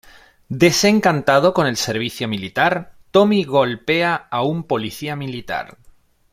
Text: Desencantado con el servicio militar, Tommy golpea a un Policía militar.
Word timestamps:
Desencantado 0.49 1.53
con 1.53 1.67
el 1.67 1.77
servicio 1.77 2.27
militar, 2.27 2.95
Tommy 3.11 3.43
golpea 3.43 4.15
a 4.15 4.41
un 4.41 4.63
Policía 4.63 5.15
militar. 5.15 5.77